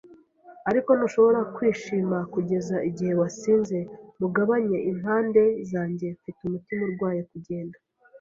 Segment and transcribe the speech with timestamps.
[0.69, 3.77] Ariko ntushobora kwishima kugeza igihe wasinze.
[4.19, 7.77] Mugabanye impande zanjye, Mfite umutima urwaye kugenda